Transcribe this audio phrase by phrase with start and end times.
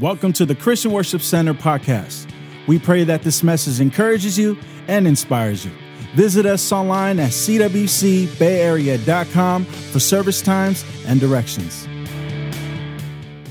[0.00, 2.32] Welcome to the Christian Worship Center podcast.
[2.66, 4.56] We pray that this message encourages you
[4.88, 5.72] and inspires you.
[6.14, 11.86] Visit us online at cwcbayarea.com for service times and directions.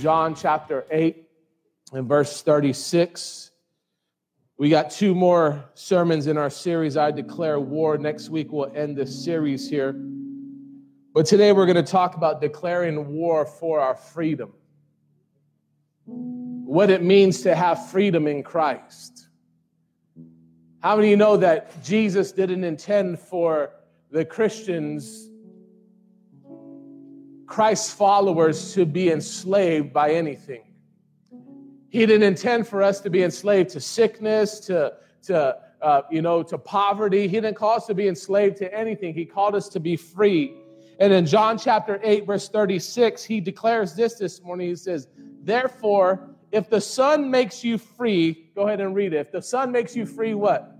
[0.01, 1.23] John chapter 8
[1.93, 3.52] and verse 36.
[4.58, 8.00] We got two more sermons in our series, I Declare War.
[8.00, 9.94] Next week, we'll end this series here.
[11.13, 14.52] But today, we're going to talk about declaring war for our freedom
[16.70, 19.27] what it means to have freedom in Christ.
[20.81, 23.71] How many you know that Jesus didn't intend for
[24.12, 25.31] the Christians,
[27.48, 30.62] Christ's followers, to be enslaved by anything?
[31.90, 34.93] He didn't intend for us to be enslaved to sickness, to,
[35.23, 37.27] to uh, you know, to poverty.
[37.27, 39.15] He didn't call us to be enslaved to anything.
[39.15, 40.54] He called us to be free.
[40.99, 44.67] And in John chapter 8, verse 36, he declares this this morning.
[44.67, 45.07] He says,
[45.41, 49.17] Therefore, if the Son makes you free, go ahead and read it.
[49.17, 50.76] If the Son makes you free, what?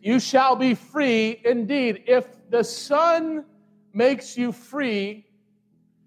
[0.00, 2.04] You shall be free indeed.
[2.06, 3.44] If the Son
[3.92, 5.26] makes you free,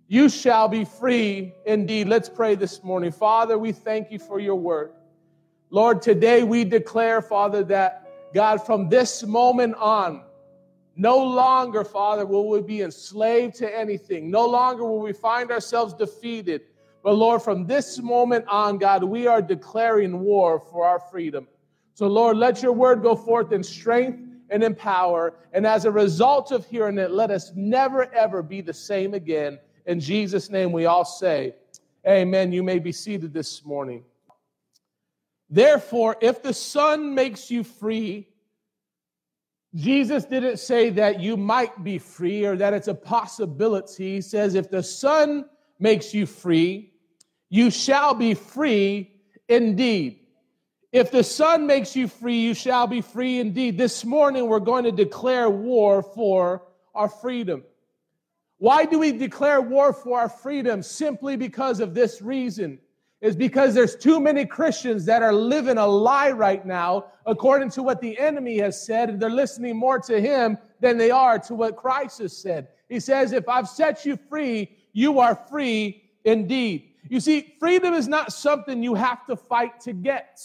[0.07, 2.07] you shall be free indeed.
[2.07, 3.11] Let's pray this morning.
[3.11, 4.93] Father, we thank you for your word.
[5.69, 10.23] Lord, today we declare, Father, that God, from this moment on,
[10.95, 14.31] no longer, Father, will we be enslaved to anything.
[14.31, 16.61] No longer will we find ourselves defeated.
[17.03, 21.47] But Lord, from this moment on, God, we are declaring war for our freedom.
[21.93, 24.19] So, Lord, let your word go forth in strength
[24.49, 25.33] and in power.
[25.53, 29.59] And as a result of hearing it, let us never, ever be the same again.
[29.85, 31.55] In Jesus' name, we all say,
[32.07, 32.51] Amen.
[32.51, 34.03] You may be seated this morning.
[35.49, 38.29] Therefore, if the Son makes you free,
[39.75, 44.15] Jesus didn't say that you might be free or that it's a possibility.
[44.15, 45.45] He says, if the Son
[45.79, 46.93] makes you free,
[47.49, 49.11] you shall be free
[49.47, 50.19] indeed.
[50.91, 53.77] If the Son makes you free, you shall be free indeed.
[53.77, 56.63] This morning, we're going to declare war for
[56.95, 57.63] our freedom.
[58.57, 60.81] Why do we declare war for our freedom?
[60.81, 62.79] Simply because of this reason.
[63.21, 67.83] Is because there's too many Christians that are living a lie right now, according to
[67.83, 71.53] what the enemy has said, and they're listening more to him than they are to
[71.53, 72.69] what Christ has said.
[72.87, 76.89] He says, If I've set you free, you are free indeed.
[77.07, 80.41] You see, freedom is not something you have to fight to get.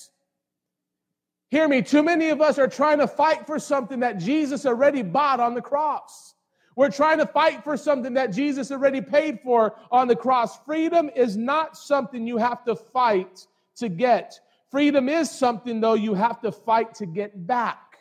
[1.51, 5.03] Hear me, too many of us are trying to fight for something that Jesus already
[5.03, 6.35] bought on the cross.
[6.77, 10.57] We're trying to fight for something that Jesus already paid for on the cross.
[10.65, 14.39] Freedom is not something you have to fight to get.
[14.71, 17.99] Freedom is something, though, you have to fight to get back.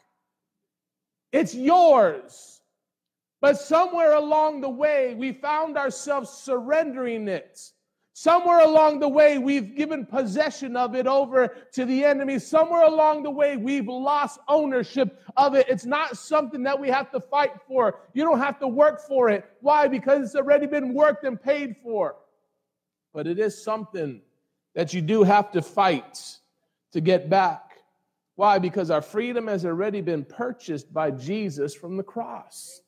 [1.32, 2.63] It's yours.
[3.44, 7.60] But somewhere along the way, we found ourselves surrendering it.
[8.14, 12.40] Somewhere along the way, we've given possession of it over to the enemy.
[12.40, 15.68] Somewhere along the way, we've lost ownership of it.
[15.68, 18.00] It's not something that we have to fight for.
[18.14, 19.44] You don't have to work for it.
[19.60, 19.90] Why?
[19.90, 22.16] Because it's already been worked and paid for.
[23.14, 24.22] But it is something
[24.74, 26.38] that you do have to fight
[26.94, 27.72] to get back.
[28.36, 28.58] Why?
[28.58, 32.83] Because our freedom has already been purchased by Jesus from the cross.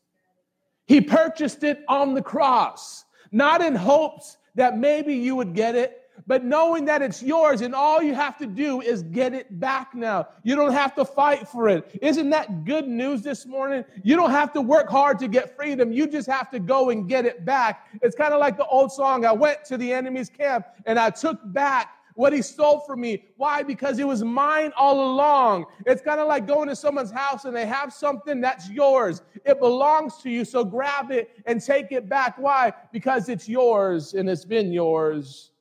[0.86, 6.02] He purchased it on the cross, not in hopes that maybe you would get it,
[6.28, 9.94] but knowing that it's yours and all you have to do is get it back
[9.94, 10.28] now.
[10.44, 12.00] You don't have to fight for it.
[12.02, 13.84] Isn't that good news this morning?
[14.04, 15.92] You don't have to work hard to get freedom.
[15.92, 17.88] You just have to go and get it back.
[18.02, 21.10] It's kind of like the old song I went to the enemy's camp and I
[21.10, 23.26] took back what he stole from me.
[23.38, 23.62] Why?
[23.62, 25.66] Because it was mine all along.
[25.86, 29.22] It's kind of like going to someone's house and they have something that's yours.
[29.46, 30.46] It belongs to you.
[30.46, 32.38] So grab it and take it back.
[32.38, 32.74] Why?
[32.92, 35.52] Because it's yours and it's been yours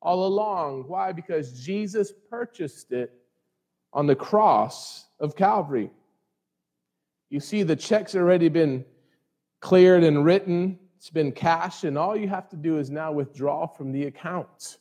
[0.00, 0.84] all along.
[0.86, 1.12] Why?
[1.12, 3.12] Because Jesus purchased it
[3.92, 5.90] on the cross of Calvary.
[7.30, 8.84] You see, the check's already been
[9.60, 13.66] cleared and written, it's been cashed, and all you have to do is now withdraw
[13.66, 14.78] from the account.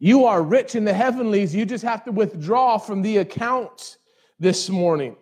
[0.00, 1.54] You are rich in the heavenlies.
[1.54, 3.98] You just have to withdraw from the account
[4.38, 5.14] this morning.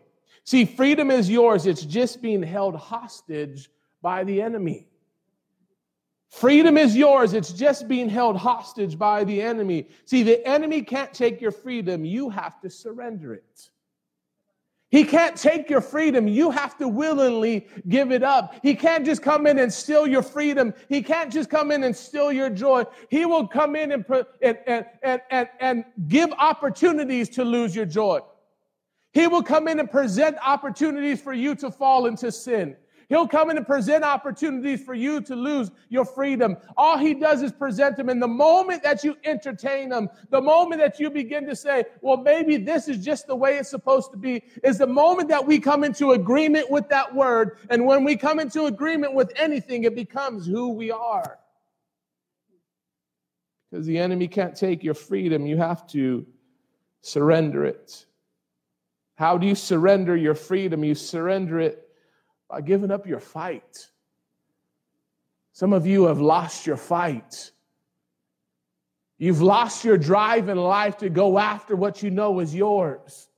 [0.45, 1.67] See, freedom is yours.
[1.67, 3.71] It's just being held hostage
[4.01, 4.87] by the enemy.
[6.31, 7.35] Freedom is yours.
[7.35, 9.89] It's just being held hostage by the enemy.
[10.05, 12.05] See, the enemy can't take your freedom.
[12.05, 13.71] You have to surrender it.
[14.91, 16.27] He can't take your freedom.
[16.27, 18.55] You have to willingly give it up.
[18.63, 20.73] He can't just come in and steal your freedom.
[20.89, 22.85] He can't just come in and steal your joy.
[23.11, 24.05] He will come in and,
[24.41, 28.21] and, and, and, and give opportunities to lose your joy.
[29.13, 32.75] He will come in and present opportunities for you to fall into sin.
[33.09, 36.59] He'll come in and present opportunities for you to lose your freedom.
[36.77, 38.11] All he does is present them.
[38.11, 42.19] And the moment that you entertain them, the moment that you begin to say, well,
[42.19, 45.59] maybe this is just the way it's supposed to be, is the moment that we
[45.59, 47.57] come into agreement with that word.
[47.71, 51.39] And when we come into agreement with anything, it becomes who we are.
[53.71, 56.27] Because the enemy can't take your freedom, you have to
[57.01, 58.05] surrender it.
[59.15, 60.85] How do you surrender your freedom?
[60.85, 61.88] You surrender it
[62.49, 63.89] by giving up your fight.
[65.53, 67.51] Some of you have lost your fight.
[69.19, 73.29] You've lost your drive in life to go after what you know is yours.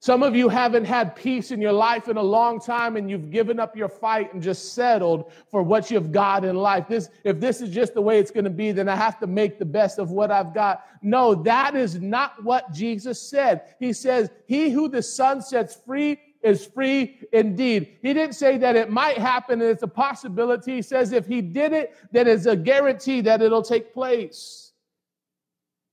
[0.00, 3.30] Some of you haven't had peace in your life in a long time and you've
[3.30, 6.88] given up your fight and just settled for what you've got in life.
[6.88, 9.28] This, if this is just the way it's going to be, then I have to
[9.28, 10.84] make the best of what I've got.
[11.02, 13.74] No, that is not what Jesus said.
[13.78, 17.98] He says, he who the son sets free is free indeed.
[18.02, 20.76] He didn't say that it might happen and it's a possibility.
[20.76, 24.72] He says if he did it, then it's a guarantee that it'll take place.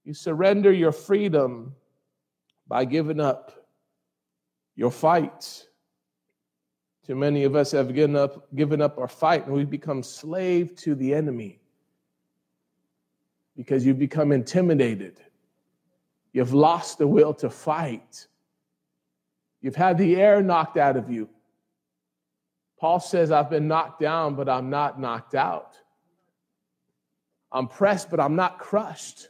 [0.03, 1.75] You surrender your freedom
[2.67, 3.67] by giving up
[4.75, 5.65] your fight.
[7.05, 10.75] Too many of us have given up, given up our fight and we've become slave
[10.77, 11.59] to the enemy
[13.55, 15.19] because you've become intimidated.
[16.33, 18.27] You've lost the will to fight.
[19.61, 21.29] You've had the air knocked out of you.
[22.79, 25.75] Paul says, I've been knocked down, but I'm not knocked out.
[27.51, 29.27] I'm pressed, but I'm not crushed.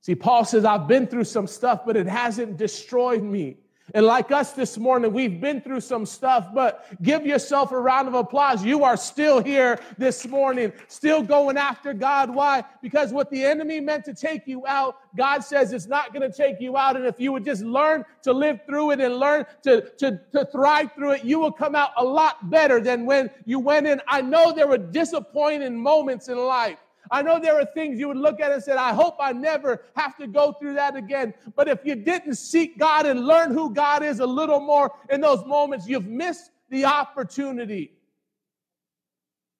[0.00, 3.58] See, Paul says, I've been through some stuff, but it hasn't destroyed me.
[3.92, 8.08] And like us this morning, we've been through some stuff, but give yourself a round
[8.08, 8.64] of applause.
[8.64, 12.34] You are still here this morning, still going after God.
[12.34, 12.64] Why?
[12.80, 16.34] Because what the enemy meant to take you out, God says it's not going to
[16.34, 16.96] take you out.
[16.96, 20.46] And if you would just learn to live through it and learn to, to, to
[20.46, 24.00] thrive through it, you will come out a lot better than when you went in.
[24.08, 26.78] I know there were disappointing moments in life.
[27.10, 29.82] I know there are things you would look at and say, I hope I never
[29.94, 31.34] have to go through that again.
[31.54, 35.20] But if you didn't seek God and learn who God is a little more in
[35.20, 37.92] those moments, you've missed the opportunity.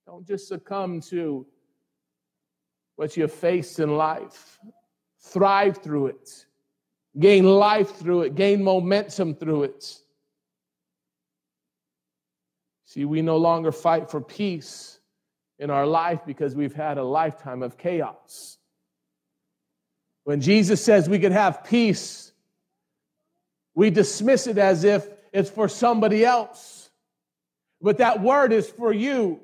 [0.07, 1.47] Don't just succumb to
[2.97, 4.59] what you face in life.
[5.19, 6.47] Thrive through it,
[7.19, 9.99] gain life through it, gain momentum through it.
[12.85, 14.94] See, we no longer fight for peace
[15.59, 18.59] in our life because we've had a lifetime of chaos.
[20.25, 22.33] When Jesus says we can have peace,
[23.75, 26.91] we dismiss it as if it's for somebody else.
[27.81, 29.41] But that word is for you.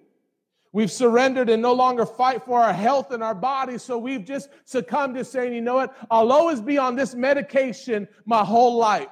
[0.72, 3.76] We've surrendered and no longer fight for our health and our body.
[3.76, 5.96] So we've just succumbed to saying, you know what?
[6.10, 9.08] I'll always be on this medication my whole life.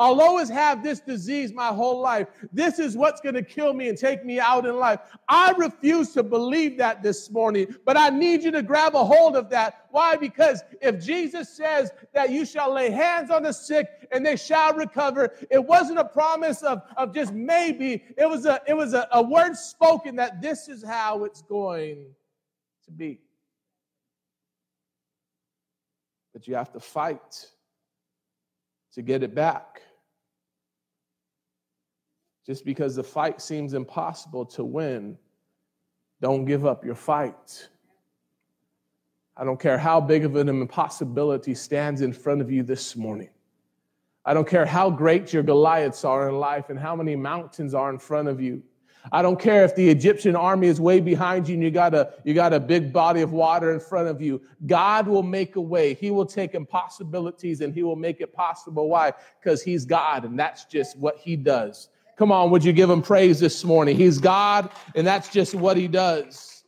[0.00, 2.28] I'll always have this disease my whole life.
[2.54, 5.00] This is what's going to kill me and take me out in life.
[5.28, 9.36] I refuse to believe that this morning, but I need you to grab a hold
[9.36, 9.88] of that.
[9.90, 10.16] Why?
[10.16, 14.72] Because if Jesus says that you shall lay hands on the sick and they shall
[14.72, 18.02] recover, it wasn't a promise of, of just maybe.
[18.16, 22.06] It was a it was a, a word spoken that this is how it's going
[22.86, 23.20] to be.
[26.32, 27.50] But you have to fight
[28.94, 29.69] to get it back.
[32.46, 35.18] Just because the fight seems impossible to win,
[36.20, 37.68] don't give up your fight.
[39.36, 43.30] I don't care how big of an impossibility stands in front of you this morning.
[44.24, 47.88] I don't care how great your Goliaths are in life and how many mountains are
[47.88, 48.62] in front of you.
[49.12, 52.12] I don't care if the Egyptian army is way behind you and you got a
[52.22, 54.42] you got a big body of water in front of you.
[54.66, 55.94] God will make a way.
[55.94, 58.88] He will take impossibilities and he will make it possible.
[58.88, 59.14] Why?
[59.40, 61.88] Because he's God and that's just what he does.
[62.20, 63.96] Come on, would you give him praise this morning?
[63.96, 66.64] He's God and that's just what he does.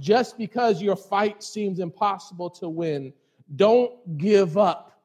[0.00, 3.12] Just because your fight seems impossible to win,
[3.54, 4.95] don't give up.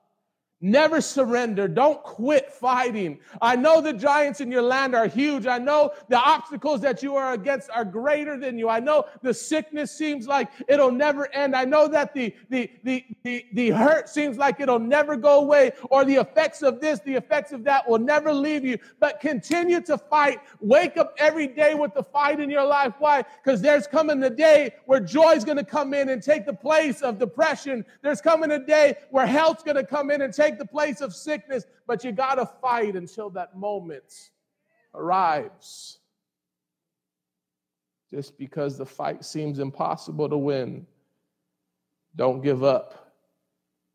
[0.63, 1.67] Never surrender.
[1.67, 3.19] Don't quit fighting.
[3.41, 5.47] I know the giants in your land are huge.
[5.47, 8.69] I know the obstacles that you are against are greater than you.
[8.69, 11.55] I know the sickness seems like it'll never end.
[11.55, 15.71] I know that the, the, the, the, the hurt seems like it'll never go away
[15.89, 18.77] or the effects of this, the effects of that will never leave you.
[18.99, 20.41] But continue to fight.
[20.59, 22.93] Wake up every day with the fight in your life.
[22.99, 23.23] Why?
[23.43, 26.53] Because there's coming the day where joy is going to come in and take the
[26.53, 27.83] place of depression.
[28.03, 31.01] There's coming a day where health's going to come in and take take the place
[31.01, 34.31] of sickness, but you got to fight until that moment
[34.93, 35.99] arrives.
[38.09, 40.85] Just because the fight seems impossible to win,
[42.15, 43.13] don't give up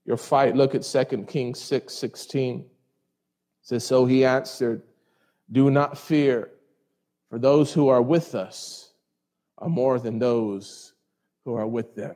[0.06, 0.56] your fight.
[0.56, 2.60] Look at 2 Kings 6 16.
[2.60, 2.66] It
[3.62, 4.82] says, So he answered,
[5.52, 6.50] Do not fear,
[7.28, 8.92] for For those who are with us
[9.58, 10.94] are more than those
[11.44, 12.14] who are with them.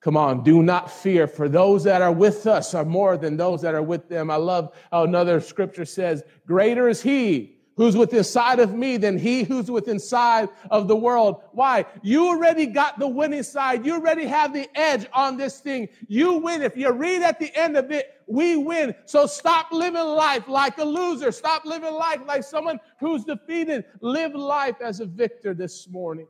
[0.00, 3.60] Come on, do not fear, for those that are with us are more than those
[3.62, 4.30] that are with them.
[4.30, 9.16] I love how another scripture says, Greater is he who's within inside of me than
[9.16, 11.42] he who's within inside of the world.
[11.52, 11.86] Why?
[12.02, 13.86] You already got the winning side.
[13.86, 15.88] You already have the edge on this thing.
[16.08, 16.60] You win.
[16.60, 18.96] If you read at the end of it, we win.
[19.06, 21.30] So stop living life like a loser.
[21.30, 23.84] Stop living life like someone who's defeated.
[24.00, 26.26] Live life as a victor this morning.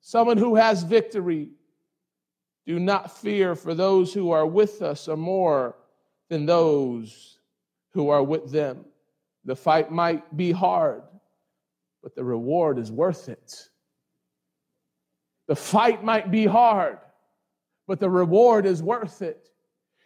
[0.00, 1.50] Someone who has victory.
[2.66, 5.76] Do not fear, for those who are with us are more
[6.28, 7.38] than those
[7.92, 8.84] who are with them.
[9.44, 11.02] The fight might be hard,
[12.02, 13.68] but the reward is worth it.
[15.46, 16.98] The fight might be hard,
[17.86, 19.48] but the reward is worth it.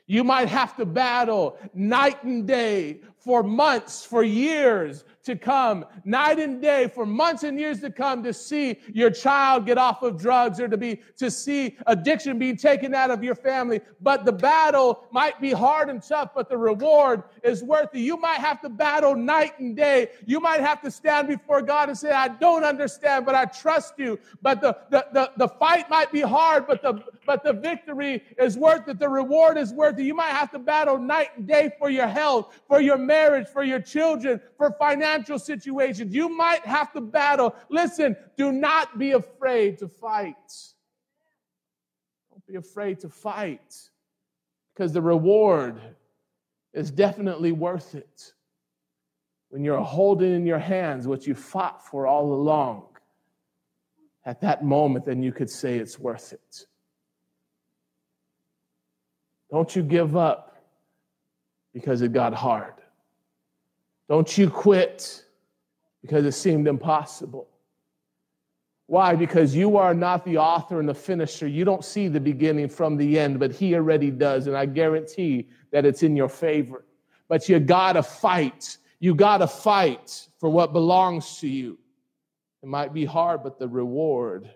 [0.06, 6.38] You might have to battle night and day for months, for years, to come, night
[6.38, 10.18] and day, for months and years to come, to see your child get off of
[10.18, 13.80] drugs or to be, to see addiction being taken out of your family.
[14.00, 18.00] But the battle might be hard and tough, but the reward is worth it.
[18.00, 20.08] You might have to battle night and day.
[20.24, 23.94] You might have to stand before God and say, I don't understand, but I trust
[23.98, 24.18] you.
[24.40, 28.56] But the, the, the, the fight might be hard, but the, but the victory is
[28.56, 28.98] worth it.
[28.98, 30.04] The reward is worth it.
[30.04, 33.64] You might have to battle night and day for your health, for your marriage, for
[33.64, 36.14] your children, for financial situations.
[36.14, 37.54] You might have to battle.
[37.68, 40.50] Listen, do not be afraid to fight.
[42.30, 43.90] Don't be afraid to fight
[44.72, 45.80] because the reward
[46.72, 48.32] is definitely worth it.
[49.48, 52.84] When you're holding in your hands what you fought for all along,
[54.24, 56.66] at that moment, then you could say it's worth it.
[59.50, 60.62] Don't you give up
[61.72, 62.74] because it got hard.
[64.10, 65.24] Don't you quit
[66.02, 67.46] because it seemed impossible.
[68.86, 69.14] Why?
[69.14, 71.46] Because you are not the author and the finisher.
[71.46, 74.48] You don't see the beginning from the end, but He already does.
[74.48, 76.84] And I guarantee that it's in your favor.
[77.28, 78.78] But you gotta fight.
[78.98, 81.78] You gotta fight for what belongs to you.
[82.64, 84.50] It might be hard, but the reward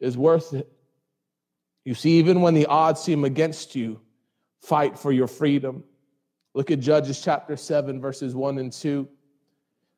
[0.00, 0.68] is worth it.
[1.84, 4.00] You see, even when the odds seem against you,
[4.60, 5.84] fight for your freedom.
[6.54, 9.08] Look at Judges chapter 7, verses 1 and 2.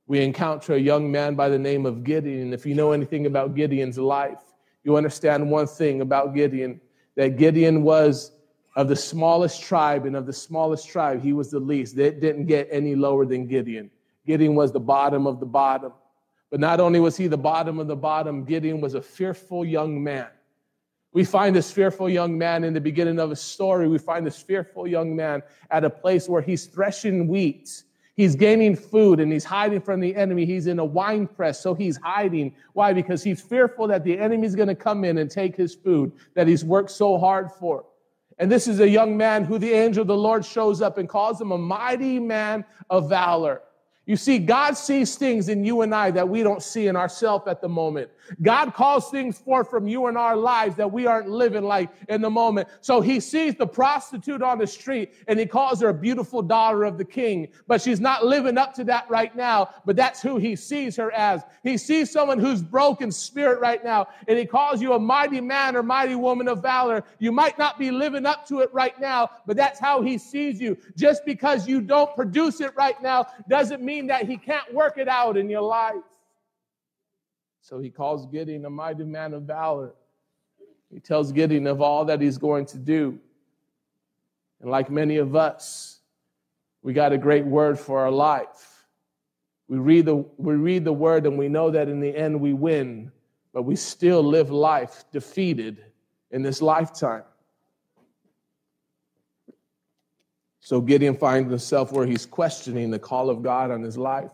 [0.07, 2.53] We encounter a young man by the name of Gideon.
[2.53, 4.43] If you know anything about Gideon's life,
[4.83, 6.81] you understand one thing about Gideon
[7.17, 8.33] that Gideon was
[8.77, 11.99] of the smallest tribe, and of the smallest tribe, he was the least.
[11.99, 13.91] It didn't get any lower than Gideon.
[14.27, 15.93] Gideon was the bottom of the bottom.
[16.51, 20.03] But not only was he the bottom of the bottom, Gideon was a fearful young
[20.03, 20.29] man.
[21.13, 23.89] We find this fearful young man in the beginning of a story.
[23.89, 27.83] We find this fearful young man at a place where he's threshing wheat.
[28.17, 30.45] He's gaining food and he's hiding from the enemy.
[30.45, 32.55] He's in a wine press, so he's hiding.
[32.75, 32.93] Why?
[32.93, 36.47] Because he's fearful that the enemy's going to come in and take his food that
[36.47, 37.87] he's worked so hard for.
[38.39, 41.09] And this is a young man who the angel of the Lord shows up and
[41.09, 43.63] calls him a mighty man of valor.
[44.11, 47.47] You see, God sees things in you and I that we don't see in ourselves
[47.47, 48.11] at the moment.
[48.43, 52.21] God calls things forth from you and our lives that we aren't living like in
[52.21, 52.69] the moment.
[52.81, 56.83] So he sees the prostitute on the street and he calls her a beautiful daughter
[56.83, 60.39] of the king, but she's not living up to that right now, but that's who
[60.39, 61.43] he sees her as.
[61.63, 65.77] He sees someone who's broken spirit right now and he calls you a mighty man
[65.77, 67.05] or mighty woman of valor.
[67.21, 70.61] You might not be living up to it right now, but that's how he sees
[70.61, 70.77] you.
[70.97, 75.09] Just because you don't produce it right now doesn't mean that he can't work it
[75.09, 75.95] out in your life.
[77.61, 79.93] So he calls Gideon a mighty man of valor.
[80.91, 83.19] He tells Gideon of all that he's going to do.
[84.61, 86.01] And like many of us,
[86.83, 88.87] we got a great word for our life.
[89.69, 92.55] We read the, we read the word and we know that in the end we
[92.55, 93.13] win,
[93.53, 95.85] but we still live life defeated
[96.31, 97.25] in this lifetime.
[100.61, 104.31] So Gideon finds himself where he's questioning the call of God on his life.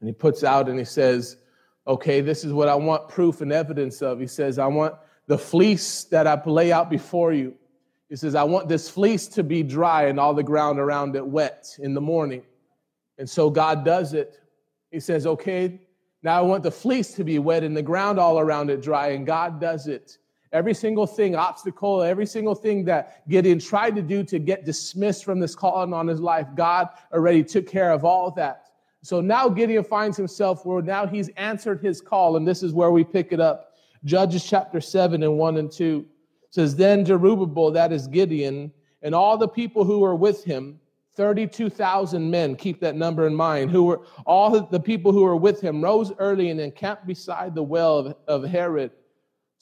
[0.00, 1.36] And he puts out and he says,
[1.86, 4.20] Okay, this is what I want proof and evidence of.
[4.20, 4.94] He says, I want
[5.26, 7.54] the fleece that I lay out before you.
[8.08, 11.26] He says, I want this fleece to be dry and all the ground around it
[11.26, 12.42] wet in the morning.
[13.18, 14.38] And so God does it.
[14.90, 15.80] He says, Okay,
[16.22, 19.08] now I want the fleece to be wet and the ground all around it dry,
[19.08, 20.18] and God does it.
[20.52, 25.24] Every single thing, obstacle, every single thing that Gideon tried to do to get dismissed
[25.24, 28.66] from this calling on his life, God already took care of all that.
[29.02, 32.90] So now Gideon finds himself where now he's answered his call, and this is where
[32.90, 33.74] we pick it up.
[34.04, 36.04] Judges chapter 7 and 1 and 2
[36.50, 40.78] says, Then Jerubbaal, that is Gideon, and all the people who were with him
[41.14, 45.60] 32,000 men, keep that number in mind, who were all the people who were with
[45.60, 48.92] him, rose early and encamped beside the well of, of Harod,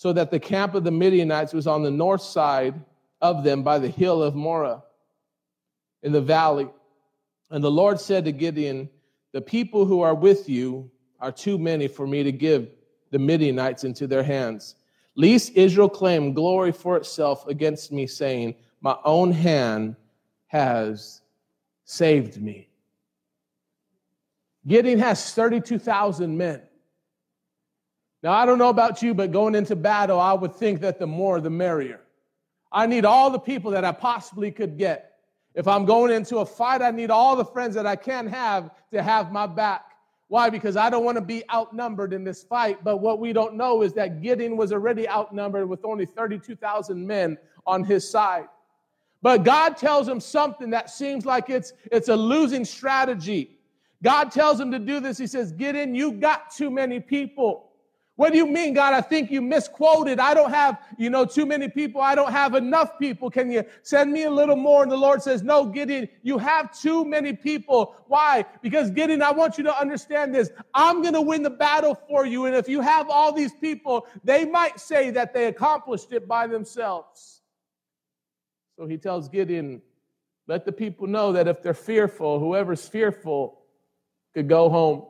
[0.00, 2.72] so that the camp of the Midianites was on the north side
[3.20, 4.80] of them by the hill of Moreh
[6.02, 6.70] in the valley.
[7.50, 8.88] And the Lord said to Gideon,
[9.32, 10.90] The people who are with you
[11.20, 12.70] are too many for me to give
[13.10, 14.76] the Midianites into their hands.
[15.16, 19.96] Lest Israel claim glory for itself against me, saying, My own hand
[20.46, 21.20] has
[21.84, 22.70] saved me.
[24.66, 26.62] Gideon has 32,000 men.
[28.22, 31.06] Now, I don't know about you, but going into battle, I would think that the
[31.06, 32.00] more the merrier.
[32.70, 35.10] I need all the people that I possibly could get.
[35.54, 38.70] If I'm going into a fight, I need all the friends that I can have
[38.92, 39.84] to have my back.
[40.28, 40.48] Why?
[40.48, 42.84] Because I don't want to be outnumbered in this fight.
[42.84, 47.36] But what we don't know is that Gideon was already outnumbered with only 32,000 men
[47.66, 48.46] on his side.
[49.22, 53.58] But God tells him something that seems like it's, it's a losing strategy.
[54.02, 55.18] God tells him to do this.
[55.18, 57.69] He says, Gideon, you got too many people.
[58.20, 58.92] What do you mean, God?
[58.92, 60.20] I think you misquoted.
[60.20, 62.02] I don't have, you know, too many people.
[62.02, 63.30] I don't have enough people.
[63.30, 64.82] Can you send me a little more?
[64.82, 67.94] And the Lord says, No, Gideon, you have too many people.
[68.08, 68.44] Why?
[68.60, 70.50] Because Gideon, I want you to understand this.
[70.74, 72.44] I'm going to win the battle for you.
[72.44, 76.46] And if you have all these people, they might say that they accomplished it by
[76.46, 77.40] themselves.
[78.76, 79.80] So he tells Gideon,
[80.46, 83.62] Let the people know that if they're fearful, whoever's fearful
[84.34, 85.06] could go home.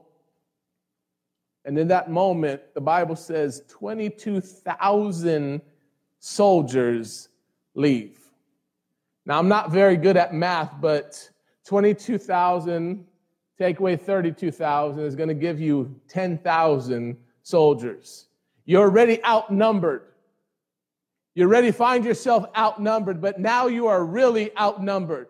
[1.64, 5.60] And in that moment, the Bible says 22,000
[6.18, 7.28] soldiers
[7.74, 8.18] leave.
[9.26, 11.30] Now, I'm not very good at math, but
[11.66, 13.06] 22,000
[13.58, 18.26] take away 32,000 is going to give you 10,000 soldiers.
[18.64, 20.02] You're already outnumbered.
[21.34, 25.28] You already find yourself outnumbered, but now you are really outnumbered.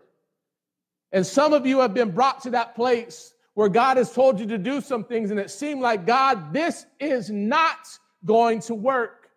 [1.13, 4.47] And some of you have been brought to that place where God has told you
[4.47, 7.79] to do some things and it seemed like, God, this is not
[8.25, 9.31] going to work.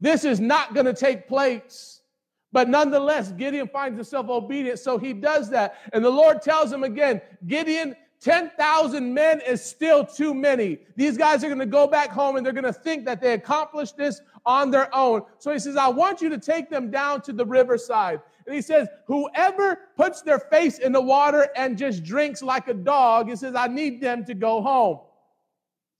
[0.00, 2.00] This is not going to take place.
[2.52, 5.76] But nonetheless, Gideon finds himself obedient, so he does that.
[5.92, 10.78] And the Lord tells him again, Gideon, 10,000 men is still too many.
[10.96, 13.34] These guys are going to go back home and they're going to think that they
[13.34, 15.22] accomplished this on their own.
[15.38, 18.20] So he says, I want you to take them down to the riverside.
[18.46, 22.74] And he says, Whoever puts their face in the water and just drinks like a
[22.74, 25.00] dog, he says, I need them to go home.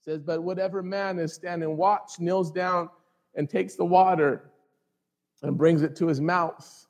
[0.03, 2.89] He says, But whatever man is standing watch, kneels down
[3.35, 4.51] and takes the water
[5.41, 6.87] and brings it to his mouth,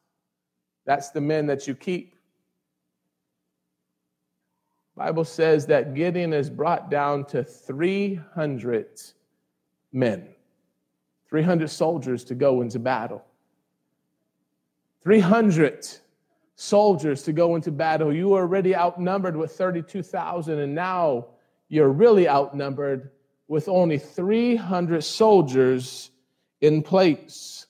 [0.85, 2.15] that's the men that you keep.
[4.95, 9.01] Bible says that Gideon is brought down to 300
[9.91, 10.29] men,
[11.29, 13.25] 300 soldiers to go into battle.
[15.05, 15.87] 300
[16.55, 18.11] soldiers to go into battle.
[18.11, 21.27] You were already outnumbered with 32,000, and now
[21.69, 23.11] you're really outnumbered
[23.47, 26.09] with only 300 soldiers
[26.61, 27.67] in place.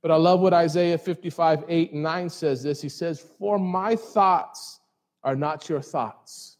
[0.00, 2.80] But I love what Isaiah 55, 8, and 9 says this.
[2.80, 4.80] He says, For my thoughts
[5.22, 6.55] are not your thoughts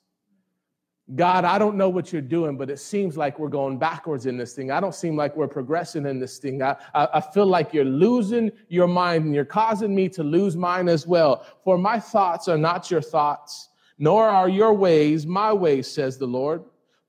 [1.14, 4.36] God, I don't know what you're doing, but it seems like we're going backwards in
[4.36, 4.72] this thing.
[4.72, 6.62] I don't seem like we're progressing in this thing.
[6.62, 10.56] I, I, I, feel like you're losing your mind and you're causing me to lose
[10.56, 11.46] mine as well.
[11.62, 13.68] For my thoughts are not your thoughts,
[14.00, 16.64] nor are your ways my ways, says the Lord.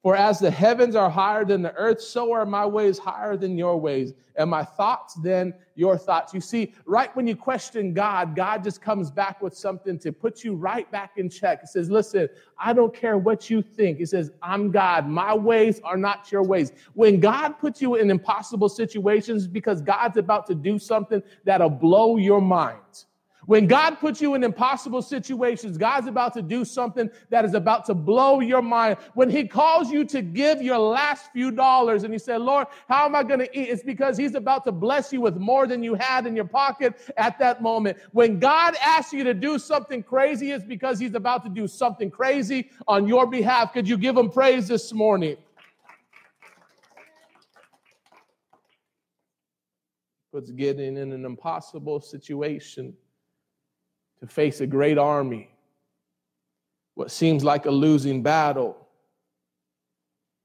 [0.08, 3.58] For as the heavens are higher than the earth, so are my ways higher than
[3.58, 6.34] your ways, and my thoughts than your thoughts.
[6.34, 10.46] You see, right when you question God, God just comes back with something to put
[10.46, 11.60] you right back in check.
[11.60, 13.98] He says, Listen, I don't care what you think.
[13.98, 15.10] He says, I'm God.
[15.10, 16.72] My ways are not your ways.
[16.94, 22.16] When God puts you in impossible situations because God's about to do something that'll blow
[22.16, 23.04] your mind.
[23.48, 27.86] When God puts you in impossible situations, God's about to do something that is about
[27.86, 28.98] to blow your mind.
[29.14, 33.06] When He calls you to give your last few dollars and He said, Lord, how
[33.06, 33.70] am I going to eat?
[33.70, 36.96] It's because He's about to bless you with more than you had in your pocket
[37.16, 37.98] at that moment.
[38.12, 42.12] When God asks you to do something crazy, it's because He's about to do something
[42.12, 43.72] crazy on your behalf.
[43.72, 45.38] Could you give Him praise this morning?
[50.34, 52.94] Puts Gideon in an impossible situation
[54.20, 55.50] to face a great army,
[56.96, 58.76] what seems like a losing battle.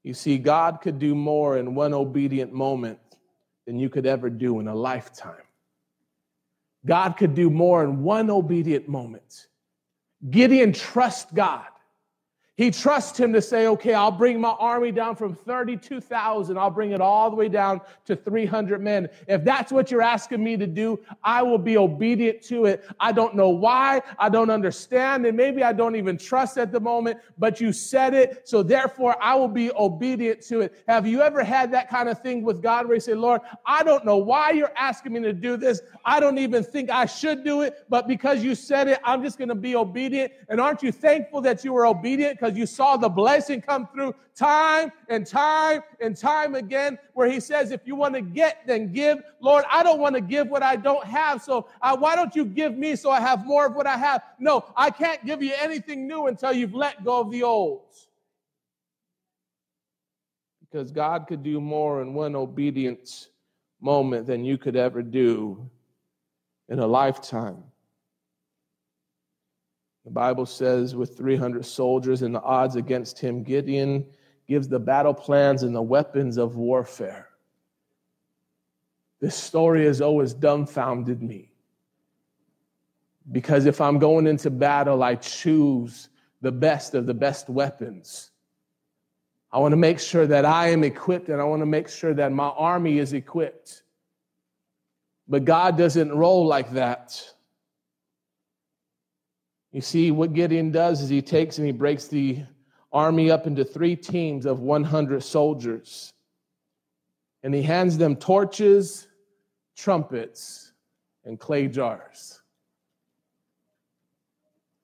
[0.03, 2.99] You see, God could do more in one obedient moment
[3.67, 5.47] than you could ever do in a lifetime.
[6.85, 9.47] God could do more in one obedient moment.
[10.29, 11.67] Gideon trust God.
[12.63, 16.57] He trusts him to say, okay, I'll bring my army down from 32,000.
[16.57, 19.09] I'll bring it all the way down to 300 men.
[19.27, 22.85] If that's what you're asking me to do, I will be obedient to it.
[23.01, 24.01] I don't know why.
[24.17, 25.27] I don't understand.
[25.27, 28.47] And maybe I don't even trust at the moment, but you said it.
[28.47, 30.85] So therefore, I will be obedient to it.
[30.87, 33.83] Have you ever had that kind of thing with God where you say, Lord, I
[33.83, 35.83] don't know why you're asking me to do this.
[36.05, 39.37] I don't even think I should do it, but because you said it, I'm just
[39.37, 40.33] going to be obedient.
[40.49, 42.39] And aren't you thankful that you were obedient?
[42.52, 47.41] because you saw the blessing come through time and time and time again, where he
[47.41, 49.23] says, If you want to get, then give.
[49.41, 51.43] Lord, I don't want to give what I don't have.
[51.43, 54.23] So uh, why don't you give me so I have more of what I have?
[54.39, 57.83] No, I can't give you anything new until you've let go of the old.
[60.61, 63.29] Because God could do more in one obedience
[63.81, 65.69] moment than you could ever do
[66.69, 67.63] in a lifetime.
[70.05, 74.05] The Bible says, with 300 soldiers and the odds against him, Gideon
[74.49, 77.29] gives the battle plans and the weapons of warfare.
[79.21, 81.53] This story has always dumbfounded me.
[83.31, 86.09] Because if I'm going into battle, I choose
[86.41, 88.33] the best of the best weapons.
[89.53, 92.15] I want to make sure that I am equipped and I want to make sure
[92.15, 93.85] that my army is equipped.
[95.29, 97.23] But God doesn't roll like that.
[99.73, 102.45] You see, what Gideon does is he takes and he breaks the
[102.93, 106.13] army up into three teams of 100 soldiers.
[107.43, 109.09] And he hands them torches,
[109.75, 110.73] trumpets,
[111.25, 112.41] and clay jars.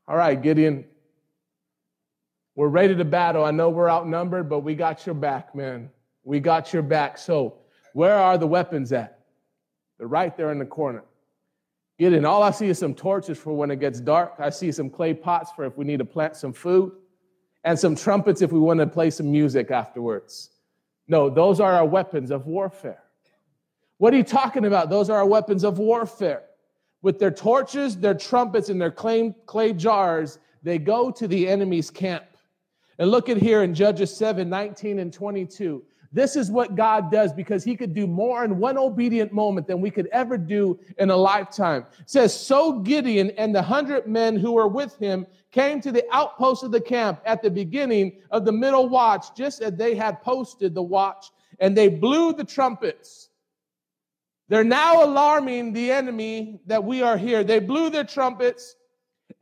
[0.09, 0.87] All right, Gideon,
[2.57, 3.45] we're ready to battle.
[3.45, 5.91] I know we're outnumbered, but we got your back, man.
[6.25, 7.19] We got your back.
[7.19, 7.59] So,
[7.93, 9.21] where are the weapons at?
[9.99, 11.05] They're right there in the corner.
[11.99, 12.25] Gideon.
[12.25, 14.35] All I see is some torches for when it gets dark.
[14.39, 16.93] I see some clay pots for if we need to plant some food,
[17.65, 20.51] and some trumpets if we want to play some music afterwards.
[21.09, 23.03] No, those are our weapons of warfare.
[23.97, 24.91] What are you talking about?
[24.91, 26.45] Those are our weapons of warfare.
[27.03, 31.91] With their torches, their trumpets, and their clay, clay jars, they go to the enemy's
[31.91, 32.25] camp.
[32.99, 35.83] And look at here in Judges 7 19 and 22.
[36.13, 39.81] This is what God does because he could do more in one obedient moment than
[39.81, 41.85] we could ever do in a lifetime.
[42.01, 46.05] It says, So Gideon and the hundred men who were with him came to the
[46.11, 50.23] outpost of the camp at the beginning of the middle watch, just as they had
[50.23, 53.29] posted the watch, and they blew the trumpets.
[54.49, 57.45] They're now alarming the enemy that we are here.
[57.45, 58.77] They blew their trumpets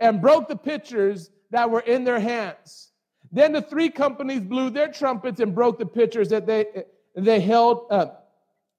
[0.01, 2.91] and broke the pitchers that were in their hands.
[3.37, 7.87] Then the three companies blew their trumpets and broke the pitchers that they, they held,
[7.91, 8.07] uh,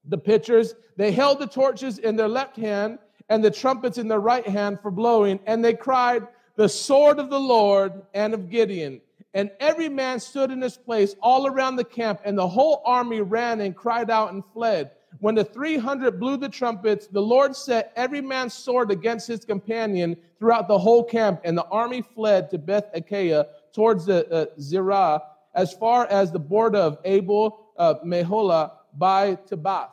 [0.03, 0.73] the pitchers.
[0.95, 2.97] They held the torches in their left hand
[3.29, 5.39] and the trumpets in their right hand for blowing.
[5.45, 8.99] And they cried, the sword of the Lord and of Gideon.
[9.35, 13.21] And every man stood in his place all around the camp, and the whole army
[13.21, 14.89] ran and cried out and fled.
[15.19, 20.17] When the 300 blew the trumpets, the Lord set every man's sword against his companion
[20.39, 25.21] throughout the whole camp, and the army fled to Beth Acacia towards the uh, Zerah
[25.53, 29.91] as far as the border of Abel uh, Meholah by Tabbath.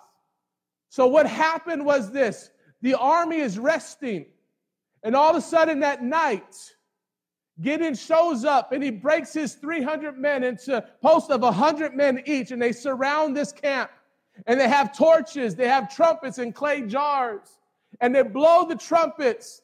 [0.88, 4.24] So what happened was this: the army is resting,
[5.02, 6.56] and all of a sudden that night,
[7.60, 12.52] Gideon shows up and he breaks his 300 men into posts of 100 men each,
[12.52, 13.90] and they surround this camp.
[14.46, 17.60] And they have torches, they have trumpets and clay jars,
[18.00, 19.60] and they blow the trumpets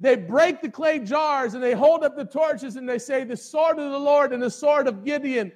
[0.00, 3.36] they break the clay jars and they hold up the torches and they say, The
[3.36, 5.52] sword of the Lord and the sword of Gideon.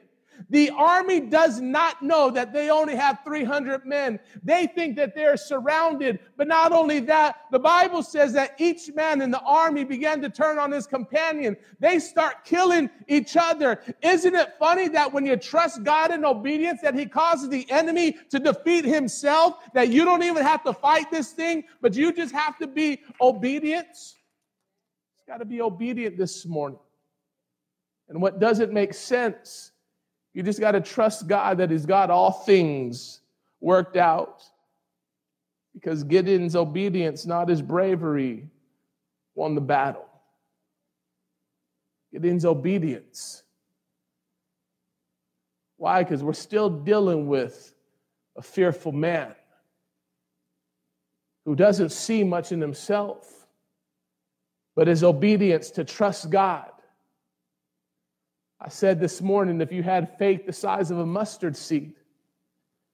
[0.50, 4.18] The army does not know that they only have 300 men.
[4.42, 6.18] They think that they're surrounded.
[6.36, 10.28] But not only that, the Bible says that each man in the army began to
[10.28, 11.56] turn on his companion.
[11.78, 13.80] They start killing each other.
[14.02, 18.16] Isn't it funny that when you trust God in obedience, that he causes the enemy
[18.30, 22.34] to defeat himself, that you don't even have to fight this thing, but you just
[22.34, 23.86] have to be obedient?
[25.26, 26.78] Got to be obedient this morning.
[28.08, 29.72] And what doesn't make sense,
[30.34, 33.20] you just got to trust God that He's got all things
[33.60, 34.42] worked out.
[35.72, 38.46] Because Gideon's obedience, not his bravery,
[39.34, 40.04] won the battle.
[42.12, 43.42] Gideon's obedience.
[45.78, 46.02] Why?
[46.02, 47.74] Because we're still dealing with
[48.36, 49.34] a fearful man
[51.44, 53.41] who doesn't see much in himself
[54.74, 56.70] but his obedience to trust God.
[58.60, 61.94] I said this morning if you had faith the size of a mustard seed,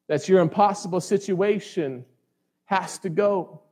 [0.09, 2.05] that your impossible situation
[2.65, 3.63] has to go.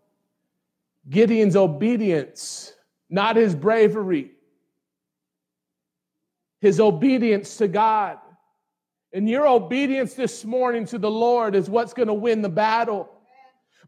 [1.09, 2.75] Gideon's obedience,
[3.09, 4.33] not his bravery.
[6.61, 8.19] his obedience to God.
[9.13, 13.09] And your obedience this morning to the Lord is what's going to win the battle.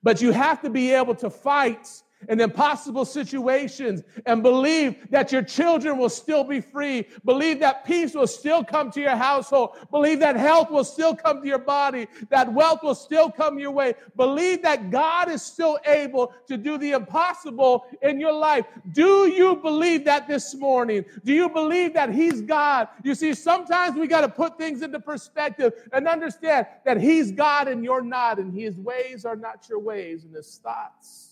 [0.02, 1.88] But you have to be able to fight
[2.28, 7.06] in impossible situations and believe that your children will still be free.
[7.24, 9.76] Believe that peace will still come to your household.
[9.90, 13.70] Believe that health will still come to your body, that wealth will still come your
[13.70, 13.94] way.
[14.16, 18.66] Believe that God is still able to do the impossible in your life.
[18.92, 21.04] Do you believe that this morning?
[21.24, 22.88] Do you believe that He's God?
[23.04, 27.68] You see, sometimes we got to put things into perspective and understand that He's God
[27.68, 31.27] and you're not, and His ways are not your ways, and His thoughts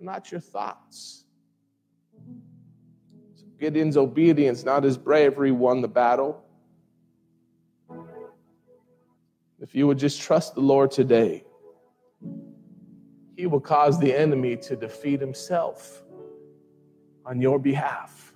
[0.00, 1.24] are not your thoughts.
[3.34, 6.42] So Gideon's obedience, not his bravery, won the battle.
[9.60, 11.44] If you would just trust the Lord today,
[13.36, 16.02] he will cause the enemy to defeat himself
[17.26, 18.32] on your behalf.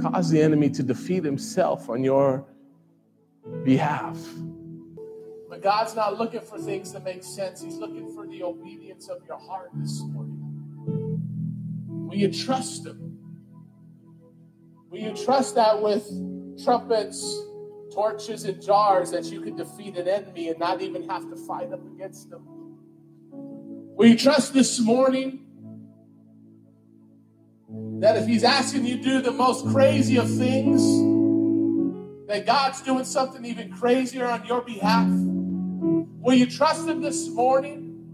[0.00, 2.46] Cause the enemy to defeat himself on your
[3.64, 4.18] behalf.
[5.56, 7.62] But God's not looking for things that make sense.
[7.62, 10.38] He's looking for the obedience of your heart this morning.
[11.88, 13.16] Will you trust Him?
[14.90, 16.06] Will you trust that with
[16.62, 17.42] trumpets,
[17.90, 21.72] torches, and jars that you can defeat an enemy and not even have to fight
[21.72, 22.42] up against them?
[23.32, 25.40] Will you trust this morning
[28.00, 30.82] that if He's asking you to do the most crazy of things,
[32.28, 35.08] that God's doing something even crazier on your behalf?
[36.26, 38.04] Will you trust Him this morning?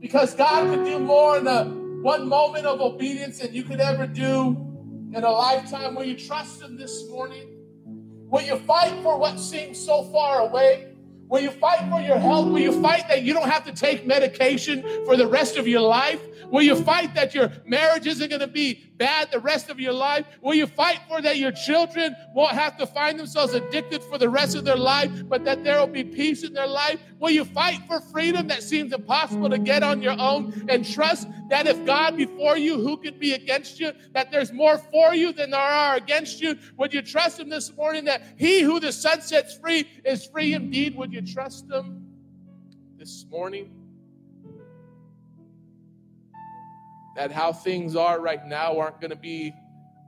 [0.00, 4.06] Because God could do more in a one moment of obedience than you could ever
[4.06, 4.48] do
[5.14, 5.94] in a lifetime.
[5.94, 7.48] Will you trust Him this morning?
[8.28, 10.89] Will you fight for what seems so far away?
[11.30, 12.48] Will you fight for your health?
[12.48, 15.80] Will you fight that you don't have to take medication for the rest of your
[15.80, 16.20] life?
[16.50, 19.92] Will you fight that your marriage isn't going to be bad the rest of your
[19.92, 20.26] life?
[20.42, 24.28] Will you fight for that your children won't have to find themselves addicted for the
[24.28, 26.98] rest of their life, but that there will be peace in their life?
[27.20, 31.28] Will you fight for freedom that seems impossible to get on your own and trust
[31.50, 33.92] that if God before you, who can be against you?
[34.12, 36.56] That there's more for you than there are against you?
[36.78, 40.54] Would you trust Him this morning that He who the son sets free is free
[40.54, 40.96] indeed?
[40.96, 42.06] Would you trust Him
[42.98, 43.70] this morning?
[47.20, 49.52] that how things are right now aren't going to be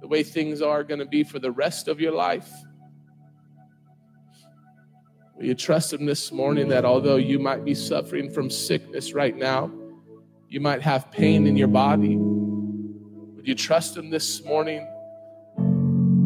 [0.01, 2.51] the way things are going to be for the rest of your life?
[5.37, 9.37] Will you trust Him this morning that although you might be suffering from sickness right
[9.37, 9.71] now,
[10.49, 12.17] you might have pain in your body?
[12.17, 14.87] Would you trust Him this morning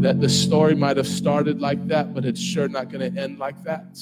[0.00, 3.38] that the story might have started like that, but it's sure not going to end
[3.38, 3.98] like that?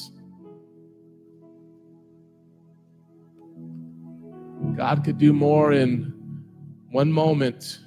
[4.77, 6.13] God could do more in
[6.91, 7.81] one moment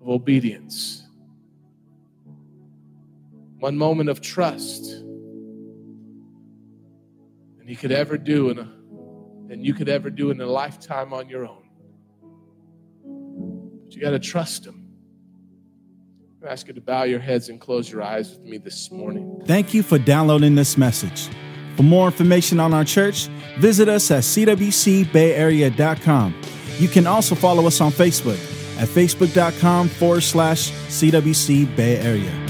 [0.00, 1.06] of obedience,
[3.58, 5.03] one moment of trust,
[7.64, 8.70] and He could ever do in a,
[9.50, 11.62] and you could ever do in a lifetime on your own.
[13.86, 14.90] But you got to trust Him.
[16.44, 19.40] I ask you to bow your heads and close your eyes with me this morning.
[19.46, 21.30] Thank you for downloading this message.
[21.76, 26.34] For more information on our church, visit us at cwcbayarea.com.
[26.78, 28.36] You can also follow us on Facebook
[28.78, 32.43] at facebook.com forward slash CWC Bay Area.